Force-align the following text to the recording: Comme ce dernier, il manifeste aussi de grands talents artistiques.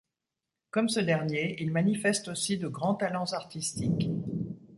Comme 0.71 0.89
ce 0.89 0.99
dernier, 0.99 1.61
il 1.61 1.69
manifeste 1.69 2.27
aussi 2.27 2.57
de 2.57 2.67
grands 2.67 2.95
talents 2.95 3.33
artistiques. 3.33 4.09